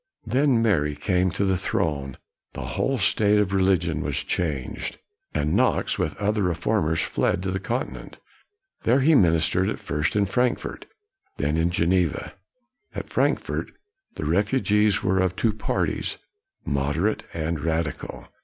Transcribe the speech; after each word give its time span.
Then 0.25 0.63
Mary 0.63 0.95
came 0.95 1.29
to 1.29 1.45
the 1.45 1.57
throne, 1.59 2.17
the 2.53 2.65
whole 2.73 2.97
state 2.97 3.37
of 3.37 3.53
religion 3.53 4.01
was 4.01 4.23
changed, 4.23 4.97
and 5.31 5.53
Knox, 5.53 5.99
with 5.99 6.17
other 6.17 6.41
re 6.41 6.55
formers, 6.55 7.01
fled 7.03 7.43
to 7.43 7.51
the 7.51 7.59
continent. 7.59 8.17
There 8.81 9.01
he 9.01 9.13
ministered, 9.13 9.69
at 9.69 9.77
first 9.77 10.15
in 10.15 10.25
Frankfort, 10.25 10.87
then 11.37 11.55
in 11.55 11.69
Geneva. 11.69 12.33
At 12.95 13.09
Frankfort, 13.11 13.69
the 14.15 14.25
refugees 14.25 15.03
were 15.03 15.19
of 15.19 15.35
two 15.35 15.53
parties, 15.53 16.17
moderate 16.65 17.23
and 17.31 17.59
radical. 17.59 18.27